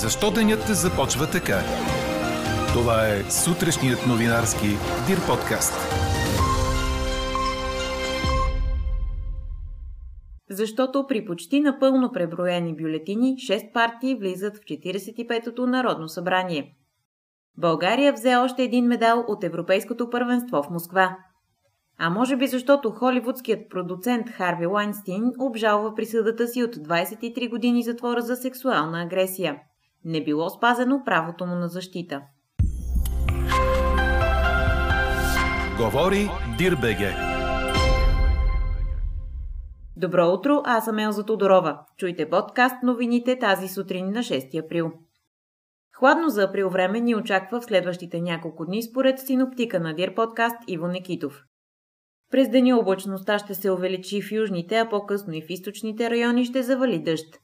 Защо 0.00 0.30
денят 0.30 0.60
започва 0.66 1.30
така? 1.30 1.58
Това 2.72 3.06
е 3.06 3.22
сутрешният 3.30 4.06
новинарски 4.06 4.66
Дир 5.06 5.18
подкаст. 5.26 5.74
Защото 10.50 11.06
при 11.08 11.24
почти 11.24 11.60
напълно 11.60 12.12
преброени 12.12 12.76
бюлетини 12.76 13.36
6 13.36 13.72
партии 13.72 14.14
влизат 14.14 14.56
в 14.56 14.60
45-то 14.60 15.66
Народно 15.66 16.08
събрание. 16.08 16.74
България 17.58 18.12
взе 18.12 18.36
още 18.36 18.62
един 18.62 18.86
медал 18.86 19.24
от 19.28 19.44
Европейското 19.44 20.10
първенство 20.10 20.62
в 20.62 20.70
Москва. 20.70 21.16
А 21.98 22.10
може 22.10 22.36
би 22.36 22.46
защото 22.46 22.90
холивудският 22.90 23.70
продуцент 23.70 24.30
Харви 24.30 24.66
Лайнстин 24.66 25.32
обжалва 25.40 25.94
присъдата 25.94 26.48
си 26.48 26.62
от 26.62 26.76
23 26.76 27.50
години 27.50 27.82
затвора 27.82 28.20
за 28.20 28.36
сексуална 28.36 29.02
агресия. 29.02 29.56
Не 30.04 30.24
било 30.24 30.50
спазено 30.50 31.02
правото 31.04 31.46
му 31.46 31.54
на 31.54 31.68
защита. 31.68 32.22
Говори 35.78 36.28
Дирбеге. 36.58 37.12
Добро 39.96 40.28
утро, 40.28 40.62
аз 40.64 40.84
съм 40.84 40.98
Елза 40.98 41.24
Тодорова. 41.24 41.78
Чуйте 41.96 42.30
подкаст 42.30 42.82
новините 42.82 43.38
тази 43.38 43.68
сутрин 43.68 44.10
на 44.10 44.18
6 44.18 44.64
април. 44.64 44.92
Хладно 45.96 46.28
за 46.28 46.42
април 46.42 46.70
време 46.70 47.00
ни 47.00 47.14
очаква 47.16 47.60
в 47.60 47.64
следващите 47.64 48.20
няколко 48.20 48.64
дни 48.64 48.82
според 48.82 49.20
синоптика 49.20 49.80
на 49.80 49.94
Дир 49.94 50.14
подкаст 50.14 50.56
Иво 50.68 50.86
Некитов. 50.86 51.42
През 52.30 52.48
деня 52.48 52.78
облачността 52.78 53.38
ще 53.38 53.54
се 53.54 53.70
увеличи 53.70 54.22
в 54.22 54.32
южните, 54.32 54.78
а 54.78 54.88
по-късно 54.88 55.34
и 55.34 55.42
в 55.42 55.50
източните 55.50 56.10
райони 56.10 56.44
ще 56.44 56.62
завали 56.62 56.98
дъжд. 56.98 57.38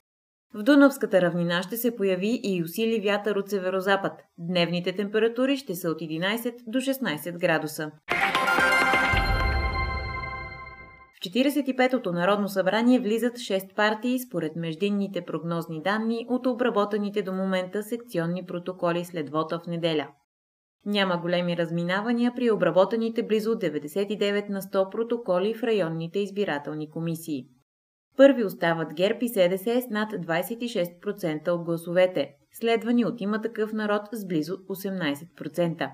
В 0.54 0.62
Дунавската 0.62 1.20
равнина 1.22 1.62
ще 1.62 1.76
се 1.76 1.96
появи 1.96 2.40
и 2.42 2.62
усили 2.62 3.00
вятър 3.00 3.36
от 3.36 3.50
северозапад. 3.50 4.12
Дневните 4.38 4.92
температури 4.92 5.56
ще 5.56 5.74
са 5.74 5.90
от 5.90 6.00
11 6.00 6.54
до 6.66 6.78
16 6.78 7.38
градуса. 7.38 7.90
В 11.14 11.20
45-то 11.20 12.12
Народно 12.12 12.48
събрание 12.48 13.00
влизат 13.00 13.34
6 13.34 13.74
партии 13.74 14.18
според 14.18 14.56
междинните 14.56 15.24
прогнозни 15.24 15.82
данни 15.82 16.26
от 16.28 16.46
обработените 16.46 17.22
до 17.22 17.32
момента 17.32 17.82
секционни 17.82 18.46
протоколи 18.46 19.04
след 19.04 19.30
вота 19.30 19.58
в 19.58 19.66
неделя. 19.66 20.08
Няма 20.86 21.18
големи 21.18 21.56
разминавания 21.56 22.32
при 22.36 22.50
обработените 22.50 23.22
близо 23.22 23.50
99 23.50 24.48
на 24.48 24.62
100 24.62 24.90
протоколи 24.90 25.54
в 25.54 25.62
районните 25.62 26.18
избирателни 26.18 26.90
комисии. 26.90 27.46
Първи 28.18 28.44
остават 28.44 28.94
ГЕРБ 28.94 29.18
и 29.22 29.28
СДС 29.28 29.82
с 29.82 29.88
над 29.90 30.12
26% 30.12 31.48
от 31.48 31.64
гласовете, 31.64 32.34
следвани 32.52 33.04
от 33.04 33.20
има 33.20 33.40
такъв 33.40 33.72
народ 33.72 34.02
с 34.12 34.26
близо 34.26 34.56
18%. 34.56 35.90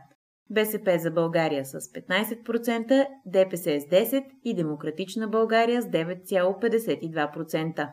БСП 0.50 0.98
за 0.98 1.10
България 1.10 1.64
с 1.64 1.80
15%, 1.80 3.06
ДПС 3.26 3.80
с 3.80 3.84
10% 3.84 4.24
и 4.44 4.54
Демократична 4.54 5.28
България 5.28 5.82
с 5.82 5.84
9,52%. 5.84 7.90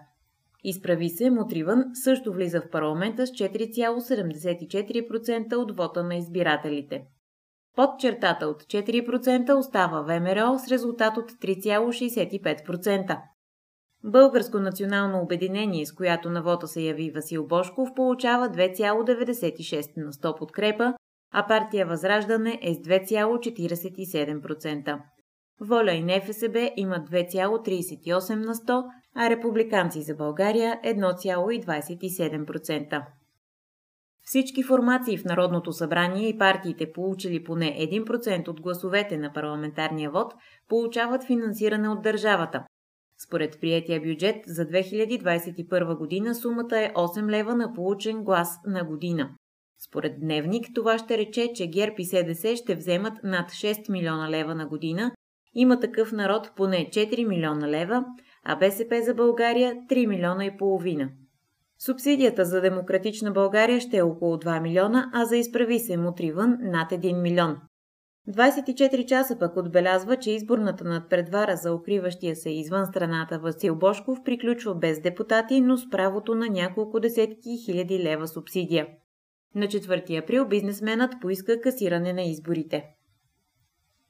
Изправи 0.63 1.09
се, 1.09 1.29
Мутривън 1.29 1.83
също 1.93 2.33
влиза 2.33 2.61
в 2.61 2.69
парламента 2.69 3.27
с 3.27 3.31
4,74% 3.31 5.55
от 5.55 5.77
вота 5.77 6.03
на 6.03 6.15
избирателите. 6.15 7.03
Под 7.75 7.99
чертата 7.99 8.47
от 8.47 8.63
4% 8.63 9.53
остава 9.53 10.01
ВМРО 10.01 10.59
с 10.59 10.71
резултат 10.71 11.17
от 11.17 11.31
3,65%. 11.31 13.17
Българско 14.03 14.59
национално 14.59 15.21
обединение, 15.21 15.85
с 15.85 15.93
която 15.93 16.29
на 16.29 16.41
вота 16.41 16.67
се 16.67 16.81
яви 16.81 17.11
Васил 17.11 17.47
Бошков, 17.47 17.89
получава 17.95 18.49
2,96 18.49 19.97
на 19.97 20.13
100 20.13 20.37
подкрепа, 20.37 20.93
а 21.33 21.47
партия 21.47 21.85
Възраждане 21.85 22.59
е 22.61 22.73
с 22.73 22.77
2,47%. 22.77 24.99
Воля 25.61 25.91
и 25.91 26.03
НФСБ 26.03 26.71
имат 26.77 27.09
2,38 27.09 28.35
на 28.35 28.55
100, 28.55 28.83
а 29.15 29.29
републиканци 29.29 30.01
за 30.01 30.15
България 30.15 30.79
1,27%. 30.85 33.05
Всички 34.23 34.63
формации 34.63 35.17
в 35.17 35.25
Народното 35.25 35.73
събрание 35.73 36.29
и 36.29 36.37
партиите, 36.37 36.91
получили 36.91 37.43
поне 37.43 37.65
1% 37.65 38.47
от 38.47 38.61
гласовете 38.61 39.17
на 39.17 39.33
парламентарния 39.33 40.11
вод, 40.11 40.33
получават 40.67 41.23
финансиране 41.23 41.89
от 41.89 42.01
държавата. 42.01 42.63
Според 43.25 43.61
приятия 43.61 44.01
бюджет 44.01 44.35
за 44.47 44.65
2021 44.65 45.97
година 45.97 46.35
сумата 46.35 46.77
е 46.77 46.93
8 46.93 47.29
лева 47.29 47.55
на 47.55 47.73
получен 47.73 48.23
глас 48.23 48.59
на 48.67 48.83
година. 48.83 49.29
Според 49.87 50.19
Дневник 50.19 50.65
това 50.75 50.97
ще 50.97 51.17
рече, 51.17 51.51
че 51.55 51.67
ГЕРБ 51.67 51.95
и 51.97 52.05
СДС 52.05 52.55
ще 52.55 52.75
вземат 52.75 53.13
над 53.23 53.49
6 53.49 53.91
милиона 53.91 54.29
лева 54.29 54.55
на 54.55 54.67
година, 54.67 55.11
има 55.55 55.79
такъв 55.79 56.11
народ 56.11 56.51
поне 56.55 56.89
4 56.89 57.27
милиона 57.27 57.67
лева, 57.67 58.05
а 58.43 58.55
БСП 58.55 59.01
за 59.01 59.13
България 59.13 59.75
3 59.89 60.07
милиона 60.07 60.45
и 60.45 60.57
половина. 60.57 61.09
Субсидията 61.79 62.45
за 62.45 62.61
демократична 62.61 63.31
България 63.31 63.79
ще 63.79 63.97
е 63.97 64.01
около 64.01 64.37
2 64.37 64.61
милиона, 64.61 65.09
а 65.13 65.25
за 65.25 65.37
изправи 65.37 65.79
се 65.79 65.97
мутривън 65.97 66.57
над 66.61 66.91
1 66.91 67.21
милион. 67.21 67.57
24 68.29 69.05
часа 69.05 69.39
пък 69.39 69.57
отбелязва, 69.57 70.17
че 70.17 70.31
изборната 70.31 70.83
надпредвара 70.83 71.55
за 71.55 71.73
укриващия 71.73 72.35
се 72.35 72.49
извън 72.49 72.85
страната 72.85 73.39
Васил 73.39 73.75
Бошков 73.75 74.23
приключва 74.25 74.75
без 74.75 75.01
депутати, 75.01 75.61
но 75.61 75.77
с 75.77 75.89
правото 75.89 76.35
на 76.35 76.49
няколко 76.49 76.99
десетки 76.99 77.49
хиляди 77.65 77.99
лева 78.03 78.27
субсидия. 78.27 78.87
На 79.55 79.65
4 79.65 80.23
април 80.23 80.47
бизнесменът 80.47 81.11
поиска 81.21 81.61
касиране 81.61 82.13
на 82.13 82.21
изборите. 82.21 82.85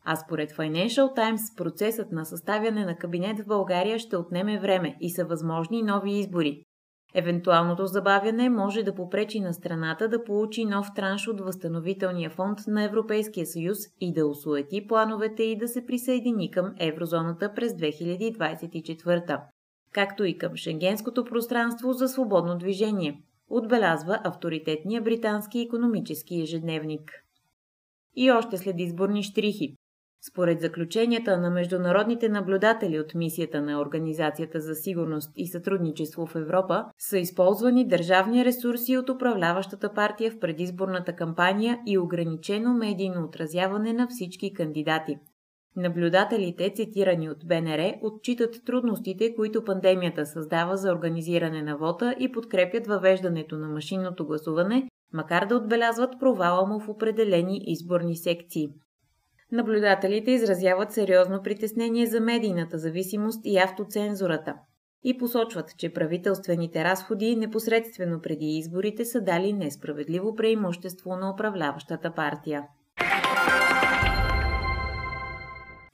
А 0.03 0.15
според 0.15 0.51
Financial 0.51 1.17
Times 1.17 1.57
процесът 1.57 2.11
на 2.11 2.25
съставяне 2.25 2.85
на 2.85 2.97
кабинет 2.97 3.39
в 3.39 3.47
България 3.47 3.99
ще 3.99 4.17
отнеме 4.17 4.59
време 4.59 4.97
и 5.01 5.09
са 5.09 5.25
възможни 5.25 5.83
нови 5.83 6.11
избори. 6.11 6.65
Евентуалното 7.13 7.87
забавяне 7.87 8.49
може 8.49 8.83
да 8.83 8.95
попречи 8.95 9.39
на 9.39 9.53
страната 9.53 10.09
да 10.09 10.23
получи 10.23 10.65
нов 10.65 10.87
транш 10.95 11.27
от 11.27 11.41
възстановителния 11.41 12.29
фонд 12.29 12.59
на 12.67 12.83
Европейския 12.83 13.45
съюз 13.45 13.77
и 14.01 14.13
да 14.13 14.25
осуети 14.25 14.87
плановете 14.87 15.43
и 15.43 15.57
да 15.57 15.67
се 15.67 15.85
присъедини 15.85 16.51
към 16.51 16.73
еврозоната 16.79 17.53
през 17.53 17.73
2024, 17.73 19.41
както 19.91 20.23
и 20.23 20.37
към 20.37 20.55
Шенгенското 20.55 21.25
пространство 21.25 21.93
за 21.93 22.07
свободно 22.07 22.57
движение, 22.57 23.21
отбелязва 23.49 24.19
авторитетния 24.23 25.01
британски 25.01 25.59
економически 25.59 26.41
ежедневник. 26.41 27.11
И 28.15 28.31
още 28.31 28.57
след 28.57 28.75
изборни 28.79 29.23
штрихи. 29.23 29.75
Според 30.29 30.61
заключенията 30.61 31.37
на 31.37 31.49
международните 31.49 32.29
наблюдатели 32.29 32.99
от 32.99 33.15
мисията 33.15 33.61
на 33.61 33.81
Организацията 33.81 34.59
за 34.59 34.75
сигурност 34.75 35.31
и 35.35 35.47
сътрудничество 35.47 36.25
в 36.25 36.35
Европа, 36.35 36.85
са 36.97 37.17
използвани 37.17 37.87
държавни 37.87 38.45
ресурси 38.45 38.97
от 38.97 39.09
управляващата 39.09 39.93
партия 39.93 40.31
в 40.31 40.39
предизборната 40.39 41.15
кампания 41.15 41.79
и 41.87 41.97
ограничено 41.97 42.73
медийно 42.73 43.23
отразяване 43.23 43.93
на 43.93 44.07
всички 44.07 44.53
кандидати. 44.53 45.17
Наблюдателите, 45.75 46.73
цитирани 46.75 47.29
от 47.29 47.47
БНР, 47.47 47.93
отчитат 48.01 48.65
трудностите, 48.65 49.35
които 49.35 49.63
пандемията 49.63 50.25
създава 50.25 50.77
за 50.77 50.91
организиране 50.91 51.61
на 51.61 51.77
вота 51.77 52.15
и 52.19 52.31
подкрепят 52.31 52.87
въвеждането 52.87 53.57
на 53.57 53.67
машинното 53.67 54.25
гласуване, 54.25 54.87
макар 55.13 55.45
да 55.45 55.55
отбелязват 55.55 56.19
провала 56.19 56.67
му 56.67 56.79
в 56.79 56.89
определени 56.89 57.61
изборни 57.67 58.15
секции. 58.15 58.69
Наблюдателите 59.51 60.31
изразяват 60.31 60.91
сериозно 60.91 61.41
притеснение 61.43 62.05
за 62.05 62.19
медийната 62.19 62.77
зависимост 62.77 63.41
и 63.45 63.57
автоцензурата 63.57 64.55
и 65.03 65.17
посочват, 65.17 65.77
че 65.77 65.93
правителствените 65.93 66.83
разходи 66.83 67.35
непосредствено 67.35 68.21
преди 68.21 68.45
изборите 68.45 69.05
са 69.05 69.21
дали 69.21 69.53
несправедливо 69.53 70.35
преимущество 70.35 71.15
на 71.15 71.31
управляващата 71.31 72.13
партия. 72.13 72.63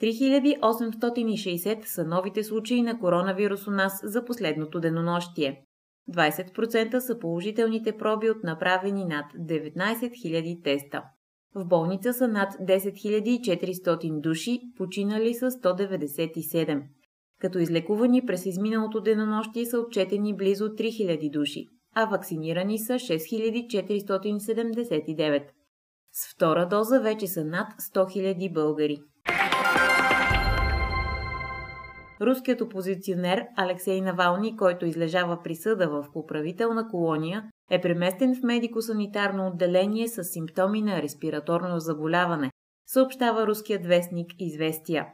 3860 0.01 1.85
са 1.85 2.05
новите 2.05 2.43
случаи 2.43 2.81
на 2.81 2.99
коронавирус 2.99 3.67
у 3.67 3.71
нас 3.71 4.01
за 4.03 4.25
последното 4.25 4.79
денонощие. 4.79 5.63
20% 6.11 6.99
са 6.99 7.19
положителните 7.19 7.97
проби 7.97 8.29
от 8.29 8.43
направени 8.43 9.05
над 9.05 9.25
19 9.33 9.73
000 9.75 10.63
теста. 10.63 11.03
В 11.55 11.65
болница 11.65 12.13
са 12.13 12.27
над 12.27 12.53
10 12.53 12.93
400 12.93 14.21
души, 14.21 14.59
починали 14.77 15.33
са 15.33 15.51
197. 15.51 16.83
Като 17.39 17.59
излекувани 17.59 18.25
през 18.25 18.45
изминалото 18.45 19.01
денонощие 19.01 19.65
са 19.65 19.79
отчетени 19.79 20.35
близо 20.35 20.65
3000 20.65 21.31
души, 21.31 21.67
а 21.95 22.05
вакцинирани 22.05 22.79
са 22.79 22.93
6479. 22.93 25.43
С 26.11 26.33
втора 26.33 26.67
доза 26.67 26.99
вече 26.99 27.27
са 27.27 27.45
над 27.45 27.67
100 27.81 28.05
000 28.05 28.53
българи. 28.53 28.97
руският 32.21 32.61
опозиционер 32.61 33.45
Алексей 33.55 34.01
Навални, 34.01 34.57
който 34.57 34.85
излежава 34.85 35.41
присъда 35.43 35.89
в 35.89 36.05
поправителна 36.13 36.87
колония, 36.87 37.43
е 37.71 37.81
преместен 37.81 38.35
в 38.35 38.43
медико-санитарно 38.43 39.47
отделение 39.47 40.07
с 40.07 40.23
симптоми 40.23 40.81
на 40.81 41.01
респираторно 41.01 41.79
заболяване, 41.79 42.51
съобщава 42.87 43.47
руският 43.47 43.85
вестник 43.85 44.27
Известия. 44.39 45.07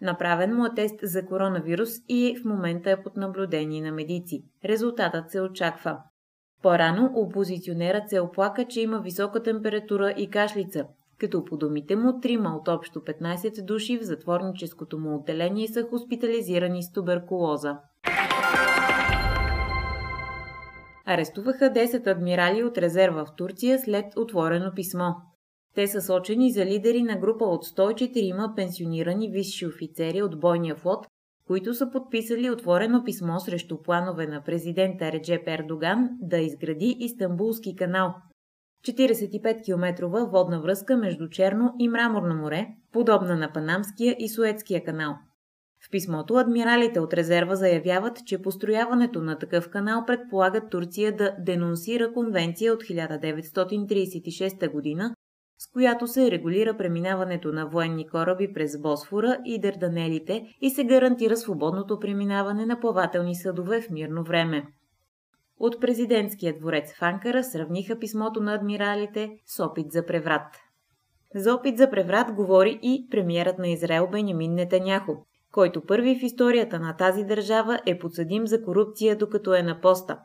Направен 0.00 0.56
му 0.56 0.66
е 0.66 0.74
тест 0.76 0.94
за 1.02 1.26
коронавирус 1.26 1.90
и 2.08 2.36
в 2.40 2.44
момента 2.44 2.90
е 2.90 3.02
под 3.02 3.16
наблюдение 3.16 3.82
на 3.82 3.92
медици. 3.92 4.44
Резултатът 4.64 5.30
се 5.30 5.40
очаква. 5.40 5.98
По-рано 6.62 7.12
опозиционерът 7.14 8.08
се 8.08 8.20
оплака, 8.20 8.64
че 8.64 8.80
има 8.80 9.00
висока 9.00 9.42
температура 9.42 10.14
и 10.16 10.30
кашлица, 10.30 10.86
като 11.18 11.44
по 11.44 11.56
думите 11.56 11.96
му 11.96 12.20
трима 12.20 12.56
от 12.56 12.68
общо 12.68 13.00
15 13.00 13.64
души 13.64 13.98
в 13.98 14.02
затворническото 14.02 14.98
му 14.98 15.16
отделение 15.16 15.68
са 15.68 15.82
хоспитализирани 15.82 16.82
с 16.82 16.92
туберкулоза. 16.92 17.78
Арестуваха 21.06 21.64
10 21.64 22.06
адмирали 22.06 22.64
от 22.64 22.78
резерва 22.78 23.24
в 23.24 23.34
Турция 23.36 23.78
след 23.78 24.16
отворено 24.16 24.72
писмо. 24.74 25.10
Те 25.74 25.86
са 25.86 26.00
сочени 26.00 26.52
за 26.52 26.66
лидери 26.66 27.02
на 27.02 27.16
група 27.16 27.44
от 27.44 27.64
104 27.64 28.54
пенсионирани 28.56 29.30
висши 29.30 29.66
офицери 29.66 30.22
от 30.22 30.40
бойния 30.40 30.76
флот, 30.76 31.06
които 31.46 31.74
са 31.74 31.90
подписали 31.90 32.50
отворено 32.50 33.04
писмо 33.04 33.38
срещу 33.40 33.82
планове 33.82 34.26
на 34.26 34.42
президента 34.42 35.12
Реджеп 35.12 35.48
Ердоган 35.48 36.08
да 36.20 36.38
изгради 36.38 36.96
Истанбулски 36.98 37.76
канал, 37.76 38.14
45-километрова 38.86 40.30
водна 40.30 40.60
връзка 40.60 40.96
между 40.96 41.28
Черно 41.28 41.74
и 41.78 41.88
Мраморно 41.88 42.34
море, 42.34 42.68
подобна 42.92 43.36
на 43.36 43.52
Панамския 43.52 44.16
и 44.18 44.28
Суетския 44.28 44.84
канал. 44.84 45.14
В 45.86 45.90
писмото 45.90 46.34
адмиралите 46.34 47.00
от 47.00 47.14
резерва 47.14 47.54
заявяват, 47.54 48.26
че 48.26 48.42
построяването 48.42 49.22
на 49.22 49.38
такъв 49.38 49.70
канал 49.70 50.04
предполага 50.06 50.68
Турция 50.68 51.16
да 51.16 51.36
денонсира 51.38 52.12
конвенция 52.12 52.72
от 52.72 52.82
1936 52.82 54.72
година, 54.72 55.14
с 55.58 55.72
която 55.72 56.06
се 56.06 56.30
регулира 56.30 56.76
преминаването 56.76 57.52
на 57.52 57.66
военни 57.66 58.08
кораби 58.08 58.52
през 58.52 58.80
Босфора 58.80 59.38
и 59.44 59.60
Дърданелите 59.60 60.46
и 60.60 60.70
се 60.70 60.84
гарантира 60.84 61.36
свободното 61.36 62.00
преминаване 62.00 62.66
на 62.66 62.80
плавателни 62.80 63.34
съдове 63.34 63.80
в 63.80 63.90
мирно 63.90 64.24
време. 64.24 64.66
От 65.58 65.80
президентския 65.80 66.58
дворец 66.58 66.94
в 66.94 67.02
Анкара 67.02 67.44
сравниха 67.44 67.98
писмото 67.98 68.40
на 68.40 68.54
адмиралите 68.54 69.30
с 69.46 69.64
опит 69.64 69.92
за 69.92 70.06
преврат. 70.06 70.56
За 71.34 71.54
опит 71.54 71.78
за 71.78 71.90
преврат 71.90 72.32
говори 72.32 72.78
и 72.82 73.06
премиерът 73.10 73.58
на 73.58 73.68
Израел 73.68 74.08
Бенямин 74.12 74.54
Нетаняхо, 74.54 75.26
който 75.56 75.86
първи 75.86 76.18
в 76.18 76.22
историята 76.22 76.80
на 76.80 76.96
тази 76.96 77.24
държава 77.24 77.80
е 77.86 77.98
подсъдим 77.98 78.46
за 78.46 78.62
корупция 78.62 79.16
докато 79.16 79.54
е 79.54 79.62
на 79.62 79.80
поста. 79.80 80.18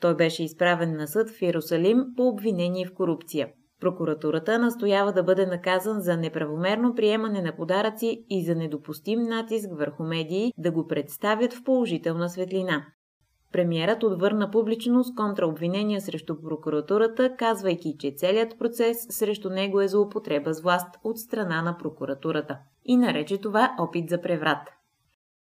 Той 0.00 0.16
беше 0.16 0.44
изправен 0.44 0.96
на 0.96 1.06
съд 1.06 1.30
в 1.30 1.42
Иерусалим 1.42 2.04
по 2.16 2.28
обвинение 2.28 2.86
в 2.86 2.94
корупция. 2.94 3.48
Прокуратурата 3.80 4.58
настоява 4.58 5.12
да 5.12 5.22
бъде 5.22 5.46
наказан 5.46 6.00
за 6.00 6.16
неправомерно 6.16 6.94
приемане 6.94 7.42
на 7.42 7.56
подаръци 7.56 8.24
и 8.30 8.44
за 8.44 8.54
недопустим 8.54 9.22
натиск 9.22 9.68
върху 9.78 10.02
медии 10.04 10.52
да 10.58 10.70
го 10.70 10.86
представят 10.86 11.52
в 11.52 11.64
положителна 11.64 12.28
светлина. 12.28 12.86
Премиерът 13.52 14.02
отвърна 14.02 14.50
публично 14.50 15.04
с 15.04 15.14
контраобвинения 15.14 16.00
срещу 16.00 16.40
прокуратурата, 16.42 17.36
казвайки, 17.36 17.96
че 17.98 18.14
целият 18.16 18.58
процес 18.58 19.06
срещу 19.10 19.50
него 19.50 19.80
е 19.80 19.88
злоупотреба 19.88 20.54
с 20.54 20.60
власт 20.60 20.96
от 21.04 21.18
страна 21.18 21.62
на 21.62 21.78
прокуратурата 21.78 22.58
и 22.84 22.96
нарече 22.96 23.40
това 23.40 23.76
опит 23.78 24.08
за 24.08 24.20
преврат. 24.20 24.68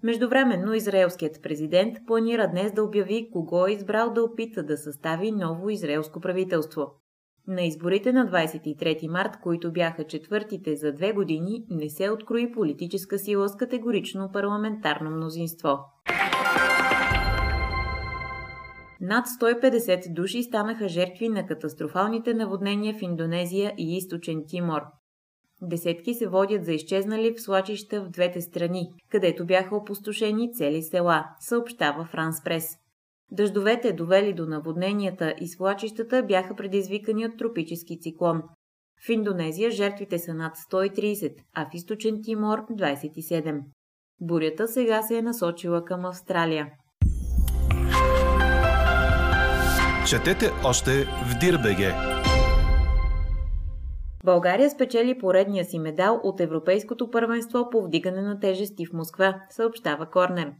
Междувременно 0.03 0.73
израелският 0.73 1.41
президент 1.43 1.97
планира 2.07 2.47
днес 2.47 2.73
да 2.73 2.83
обяви 2.83 3.29
кого 3.33 3.67
е 3.67 3.71
избрал 3.71 4.13
да 4.13 4.23
опита 4.23 4.63
да 4.63 4.77
състави 4.77 5.31
ново 5.31 5.69
израелско 5.69 6.19
правителство. 6.19 6.87
На 7.47 7.61
изборите 7.61 8.13
на 8.13 8.25
23 8.25 9.07
март, 9.07 9.31
които 9.43 9.71
бяха 9.71 10.03
четвъртите 10.03 10.75
за 10.75 10.93
две 10.93 11.13
години, 11.13 11.65
не 11.69 11.89
се 11.89 12.09
открои 12.09 12.51
политическа 12.51 13.19
сила 13.19 13.49
с 13.49 13.55
категорично 13.55 14.29
парламентарно 14.33 15.11
мнозинство. 15.11 15.79
Над 19.01 19.25
150 19.27 20.13
души 20.13 20.43
станаха 20.43 20.87
жертви 20.87 21.29
на 21.29 21.45
катастрофалните 21.45 22.33
наводнения 22.33 22.93
в 22.93 23.01
Индонезия 23.01 23.73
и 23.77 23.97
източен 23.97 24.43
Тимор. 24.47 24.81
Десетки 25.61 26.13
се 26.13 26.27
водят 26.27 26.65
за 26.65 26.73
изчезнали 26.73 27.33
в 27.33 27.41
свлачища 27.41 28.01
в 28.01 28.09
двете 28.09 28.41
страни, 28.41 28.93
където 29.09 29.45
бяха 29.45 29.75
опустошени 29.75 30.53
цели 30.53 30.83
села, 30.83 31.25
съобщава 31.39 32.05
Франс 32.05 32.43
Прес. 32.43 32.65
Дъждовете, 33.31 33.93
довели 33.93 34.33
до 34.33 34.45
наводненията 34.45 35.35
и 35.41 35.47
свлачищата, 35.47 36.23
бяха 36.23 36.55
предизвикани 36.55 37.25
от 37.25 37.37
тропически 37.37 37.99
циклон. 37.99 38.41
В 39.05 39.09
Индонезия 39.09 39.71
жертвите 39.71 40.19
са 40.19 40.33
над 40.33 40.55
130, 40.71 41.35
а 41.55 41.65
в 41.65 41.73
източен 41.73 42.21
Тимор– 42.23 42.59
27. 42.71 43.61
Бурята 44.21 44.67
сега 44.67 45.01
се 45.01 45.17
е 45.17 45.21
насочила 45.21 45.85
към 45.85 46.05
Австралия. 46.05 46.67
Четете 50.09 50.51
още 50.65 50.91
в 51.03 51.39
Дирбеге. 51.39 51.93
България 54.23 54.69
спечели 54.69 55.19
поредния 55.19 55.65
си 55.65 55.79
медал 55.79 56.21
от 56.23 56.39
Европейското 56.39 57.11
първенство 57.11 57.69
по 57.71 57.81
вдигане 57.81 58.21
на 58.21 58.39
тежести 58.39 58.85
в 58.85 58.93
Москва, 58.93 59.41
съобщава 59.49 60.05
Корнер. 60.05 60.51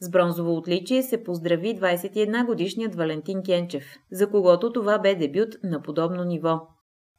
С 0.00 0.10
бронзово 0.10 0.56
отличие 0.56 1.02
се 1.02 1.24
поздрави 1.24 1.78
21-годишният 1.78 2.94
Валентин 2.94 3.42
Кенчев, 3.42 3.84
за 4.12 4.30
когото 4.30 4.72
това 4.72 4.98
бе 4.98 5.14
дебют 5.14 5.54
на 5.62 5.82
подобно 5.82 6.24
ниво. 6.24 6.60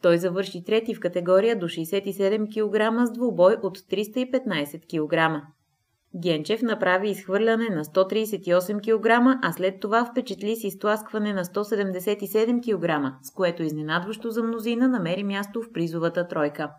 Той 0.01 0.17
завърши 0.17 0.63
трети 0.63 0.95
в 0.95 0.99
категория 0.99 1.59
до 1.59 1.65
67 1.65 2.47
кг 2.47 3.07
с 3.07 3.11
двубой 3.11 3.55
от 3.63 3.77
315 3.77 4.81
кг. 4.81 5.43
Генчев 6.15 6.61
направи 6.61 7.09
изхвърляне 7.09 7.69
на 7.69 7.85
138 7.85 8.81
кг, 8.81 9.39
а 9.43 9.51
след 9.51 9.79
това 9.79 10.05
впечатли 10.05 10.55
с 10.55 10.63
изтласкване 10.63 11.33
на 11.33 11.45
177 11.45 12.61
кг, 12.61 13.13
с 13.21 13.31
което 13.31 13.63
изненадващо 13.63 14.31
за 14.31 14.43
мнозина 14.43 14.87
намери 14.87 15.23
място 15.23 15.61
в 15.61 15.73
призовата 15.73 16.27
тройка. 16.27 16.69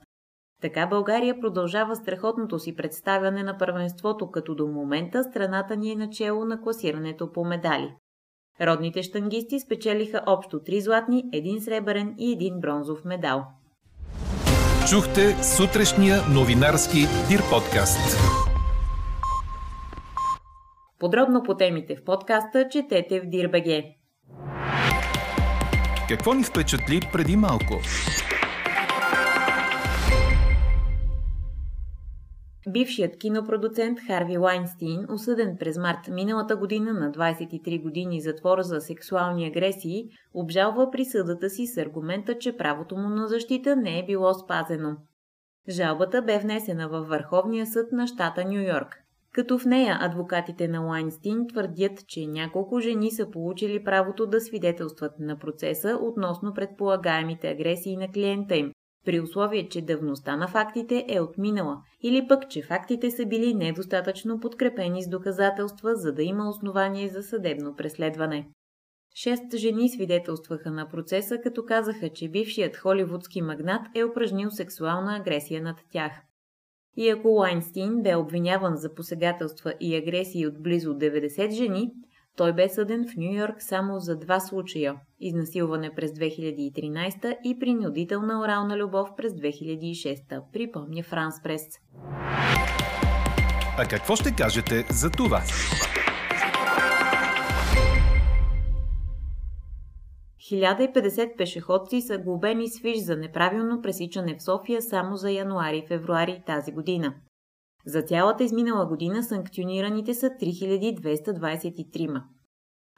Така 0.62 0.86
България 0.86 1.40
продължава 1.40 1.96
страхотното 1.96 2.58
си 2.58 2.76
представяне 2.76 3.42
на 3.42 3.58
първенството, 3.58 4.30
като 4.30 4.54
до 4.54 4.66
момента 4.66 5.24
страната 5.24 5.76
ни 5.76 5.92
е 5.92 5.96
начало 5.96 6.44
на 6.44 6.60
класирането 6.60 7.32
по 7.32 7.44
медали. 7.44 7.94
Родните 8.60 9.02
штангисти 9.02 9.60
спечелиха 9.60 10.22
общо 10.26 10.58
3 10.58 10.80
златни, 10.80 11.24
един 11.32 11.60
сребърен 11.60 12.14
и 12.18 12.32
един 12.32 12.60
бронзов 12.60 13.04
медал. 13.04 13.44
Чухте 14.90 15.42
сутрешния 15.42 16.16
новинарски 16.34 16.98
Дир 17.28 17.40
подкаст. 17.50 18.49
Подробно 21.00 21.42
по 21.42 21.56
темите 21.56 21.96
в 21.96 22.04
подкаста 22.04 22.68
четете 22.68 23.20
в 23.20 23.26
Дирбеге. 23.26 23.96
Какво 26.08 26.34
ни 26.34 26.42
впечатли 26.44 27.00
преди 27.12 27.36
малко? 27.36 27.74
Бившият 32.68 33.18
кинопродуцент 33.18 33.98
Харви 34.06 34.36
Лайнстин, 34.36 35.06
осъден 35.10 35.56
през 35.60 35.78
март 35.78 36.08
миналата 36.08 36.56
година 36.56 36.92
на 36.92 37.12
23 37.12 37.82
години 37.82 38.20
затвора 38.20 38.62
за 38.62 38.80
сексуални 38.80 39.46
агресии, 39.46 40.08
обжалва 40.34 40.90
присъдата 40.90 41.50
си 41.50 41.66
с 41.66 41.76
аргумента, 41.76 42.38
че 42.38 42.56
правото 42.56 42.96
му 42.96 43.08
на 43.08 43.28
защита 43.28 43.76
не 43.76 43.98
е 43.98 44.06
било 44.06 44.34
спазено. 44.34 44.96
Жалбата 45.68 46.22
бе 46.22 46.38
внесена 46.38 46.88
във 46.88 47.08
Върховния 47.08 47.66
съд 47.66 47.92
на 47.92 48.06
щата 48.06 48.44
Нью 48.44 48.62
Йорк 48.62 48.99
като 49.32 49.58
в 49.58 49.64
нея 49.64 49.98
адвокатите 50.00 50.68
на 50.68 50.80
Лайнстин 50.80 51.46
твърдят, 51.48 52.06
че 52.08 52.26
няколко 52.26 52.80
жени 52.80 53.10
са 53.10 53.30
получили 53.30 53.84
правото 53.84 54.26
да 54.26 54.40
свидетелстват 54.40 55.12
на 55.18 55.38
процеса 55.38 55.98
относно 56.00 56.54
предполагаемите 56.54 57.48
агресии 57.48 57.96
на 57.96 58.12
клиента 58.12 58.56
им, 58.56 58.72
при 59.04 59.20
условие, 59.20 59.68
че 59.68 59.82
давността 59.82 60.36
на 60.36 60.48
фактите 60.48 61.04
е 61.08 61.20
отминала, 61.20 61.76
или 62.02 62.28
пък, 62.28 62.50
че 62.50 62.62
фактите 62.62 63.10
са 63.10 63.26
били 63.26 63.54
недостатъчно 63.54 64.40
подкрепени 64.40 65.02
с 65.02 65.08
доказателства, 65.08 65.94
за 65.94 66.12
да 66.12 66.22
има 66.22 66.48
основание 66.48 67.08
за 67.08 67.22
съдебно 67.22 67.76
преследване. 67.76 68.48
Шест 69.14 69.56
жени 69.56 69.88
свидетелстваха 69.88 70.70
на 70.70 70.88
процеса, 70.88 71.38
като 71.42 71.64
казаха, 71.64 72.08
че 72.08 72.28
бившият 72.28 72.76
холивудски 72.76 73.42
магнат 73.42 73.82
е 73.94 74.04
упражнил 74.04 74.50
сексуална 74.50 75.16
агресия 75.16 75.62
над 75.62 75.76
тях– 75.92 76.12
и 76.96 77.08
ако 77.08 77.28
Лайнстин 77.28 78.02
бе 78.02 78.16
обвиняван 78.16 78.76
за 78.76 78.94
посегателства 78.94 79.74
и 79.80 79.96
агресии 79.96 80.46
от 80.46 80.62
близо 80.62 80.90
90 80.90 81.50
жени, 81.50 81.90
той 82.36 82.52
бе 82.52 82.68
съден 82.68 83.04
в 83.12 83.16
Нью 83.16 83.32
Йорк 83.32 83.54
само 83.58 83.98
за 83.98 84.16
два 84.16 84.40
случая– 84.40 84.96
изнасилване 85.20 85.94
през 85.94 86.10
2013 86.10 87.36
и 87.44 87.58
принудителна 87.58 88.40
орална 88.40 88.76
любов 88.76 89.08
през 89.16 89.32
2006, 89.32 90.42
припомня 90.52 91.02
Франс 91.02 91.42
Прес. 91.42 91.62
А 93.78 93.84
какво 93.90 94.16
ще 94.16 94.34
кажете 94.34 94.86
за 94.90 95.10
това? 95.10 95.42
...1050 100.50 101.36
пешеходци 101.36 102.00
са 102.00 102.18
глобени 102.18 102.68
с 102.68 102.80
фиш 102.80 102.98
за 102.98 103.16
неправилно 103.16 103.82
пресичане 103.82 104.36
в 104.36 104.42
София 104.42 104.82
само 104.82 105.16
за 105.16 105.30
януари 105.30 105.78
и 105.78 105.86
февруари 105.86 106.42
тази 106.46 106.72
година. 106.72 107.14
За 107.86 108.02
цялата 108.02 108.44
изминала 108.44 108.86
година 108.86 109.22
санкционираните 109.22 110.14
са 110.14 110.26
3223. 110.26 112.22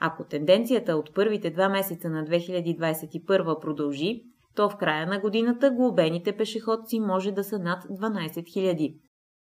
Ако 0.00 0.24
тенденцията 0.24 0.96
от 0.96 1.14
първите 1.14 1.50
два 1.50 1.68
месеца 1.68 2.10
на 2.10 2.24
2021 2.24 3.60
продължи, 3.60 4.22
то 4.54 4.68
в 4.68 4.76
края 4.76 5.06
на 5.06 5.20
годината 5.20 5.70
глобените 5.70 6.36
пешеходци 6.36 7.00
може 7.00 7.32
да 7.32 7.44
са 7.44 7.58
над 7.58 7.84
12 7.84 8.28
000. 8.28 8.96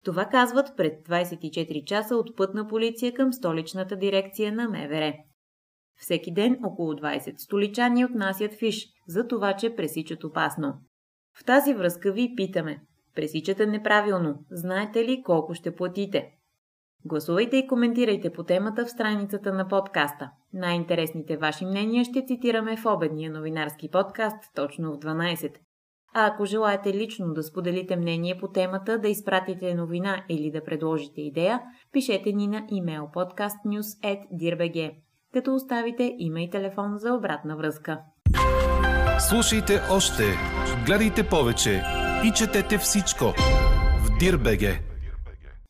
Това 0.04 0.24
казват 0.24 0.76
пред 0.76 1.08
24 1.08 1.84
часа 1.84 2.16
от 2.16 2.36
пътна 2.36 2.68
полиция 2.68 3.14
към 3.14 3.32
столичната 3.32 3.96
дирекция 3.96 4.52
на 4.52 4.68
МВР. 4.68 5.14
Всеки 5.96 6.32
ден 6.32 6.58
около 6.64 6.92
20 6.92 7.36
столичани 7.36 8.04
отнасят 8.04 8.54
фиш 8.54 8.86
за 9.08 9.26
това, 9.26 9.52
че 9.52 9.76
пресичат 9.76 10.24
опасно. 10.24 10.74
В 11.38 11.44
тази 11.44 11.74
връзка 11.74 12.12
ви 12.12 12.34
питаме. 12.36 12.80
Пресичате 13.14 13.66
неправилно. 13.66 14.38
Знаете 14.50 15.04
ли 15.04 15.22
колко 15.22 15.54
ще 15.54 15.74
платите? 15.74 16.30
Гласувайте 17.04 17.56
и 17.56 17.66
коментирайте 17.66 18.32
по 18.32 18.44
темата 18.44 18.86
в 18.86 18.90
страницата 18.90 19.52
на 19.52 19.68
подкаста. 19.68 20.30
Най-интересните 20.52 21.36
ваши 21.36 21.64
мнения 21.64 22.04
ще 22.04 22.24
цитираме 22.26 22.76
в 22.76 22.86
обедния 22.86 23.30
новинарски 23.30 23.90
подкаст 23.90 24.36
точно 24.54 24.92
в 24.92 24.98
12. 24.98 25.56
А 26.14 26.26
ако 26.26 26.44
желаете 26.44 26.94
лично 26.94 27.34
да 27.34 27.42
споделите 27.42 27.96
мнение 27.96 28.38
по 28.38 28.48
темата, 28.48 28.98
да 28.98 29.08
изпратите 29.08 29.74
новина 29.74 30.24
или 30.28 30.50
да 30.50 30.64
предложите 30.64 31.20
идея, 31.20 31.60
пишете 31.92 32.32
ни 32.32 32.46
на 32.46 32.66
email 32.66 33.00
podcastnews.dirbg, 33.00 34.94
като 35.36 35.54
оставите 35.54 36.14
име 36.18 36.42
и 36.42 36.50
телефон 36.50 36.98
за 36.98 37.14
обратна 37.14 37.56
връзка. 37.56 37.98
Слушайте 39.28 39.80
още, 39.90 40.22
гледайте 40.86 41.28
повече 41.28 41.82
и 42.24 42.30
четете 42.30 42.78
всичко 42.78 43.24
в 44.04 44.18
Дирбеге. 44.18 44.80